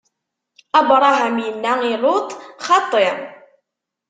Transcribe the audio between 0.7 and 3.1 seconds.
Abṛam inna i Luṭ: Xaṭi!